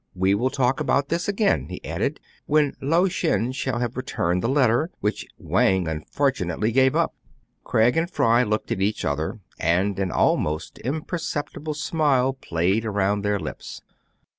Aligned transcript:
We 0.15 0.33
will 0.33 0.49
talk 0.49 0.79
about 0.79 1.09
this 1.09 1.27
again," 1.27 1.69
he 1.69 1.79
added, 1.85 2.19
"when 2.47 2.73
Lao 2.81 3.07
Shen 3.07 3.51
shall 3.51 3.77
have 3.77 3.95
returned 3.95 4.41
the 4.41 4.49
letter, 4.49 4.89
which 4.99 5.27
Wang 5.37 5.87
unfortunately 5.87 6.71
gave 6.71 6.95
up." 6.95 7.13
Craig 7.63 7.95
and 7.95 8.09
Fry 8.09 8.41
looked 8.41 8.71
at 8.71 8.81
each 8.81 9.05
other, 9.05 9.41
and 9.59 9.99
an 9.99 10.09
almost 10.11 10.79
imperceptible 10.79 11.75
smile 11.75 12.33
played 12.33 12.83
around 12.83 13.21
their 13.21 13.37
lips. 13.39 13.83